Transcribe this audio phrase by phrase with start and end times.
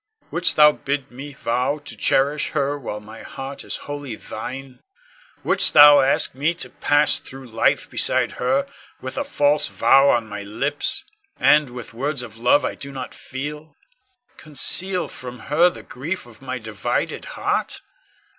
[0.31, 4.79] Wouldst thou bid me vow to cherish her while my heart is wholly thine?
[5.43, 8.65] Wouldst thou ask me to pass through life beside her
[8.99, 11.03] with a false vow on my lips,
[11.39, 13.75] and, with words of love I do not feel,
[14.37, 17.79] conceal from her the grief of my divided heart?